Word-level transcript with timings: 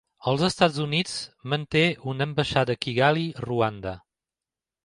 Els 0.29 0.43
Estats 0.45 0.79
Units 0.85 1.11
manté 1.53 1.83
una 2.13 2.27
ambaixada 2.31 2.79
a 2.79 2.83
Kigali, 2.87 3.27
Ruanda. 3.49 3.97